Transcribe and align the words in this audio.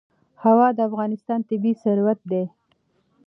هوا 0.43 0.67
د 0.77 0.79
افغانستان 0.89 1.39
طبعي 1.49 1.73
ثروت 1.81 2.19
دی. 2.31 2.43